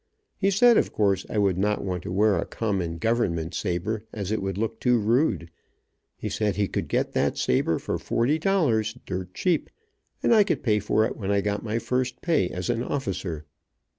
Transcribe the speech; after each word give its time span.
He 0.35 0.49
said 0.49 0.77
of 0.77 0.91
course 0.91 1.27
I 1.29 1.37
would 1.37 1.59
not 1.59 1.83
want 1.83 2.01
to 2.01 2.11
wear 2.11 2.39
a 2.39 2.45
common 2.47 2.97
government 2.97 3.53
saber, 3.53 4.03
as 4.11 4.31
it 4.31 4.41
would 4.41 4.57
look 4.57 4.79
too 4.79 4.97
rude..He 4.97 6.27
said 6.27 6.55
he 6.55 6.67
could 6.67 6.87
get 6.87 7.11
that 7.11 7.37
saber 7.37 7.77
for 7.77 7.99
forty 7.99 8.39
dollars, 8.39 8.97
dirt 9.05 9.35
cheap, 9.35 9.69
and 10.23 10.33
I 10.33 10.43
could 10.43 10.63
pay 10.63 10.79
for 10.79 11.05
it 11.05 11.15
when 11.17 11.29
I 11.29 11.41
got 11.41 11.61
my 11.63 11.77
first 11.77 12.19
pay 12.23 12.49
as 12.49 12.67
an 12.67 12.81
officer. 12.81 13.45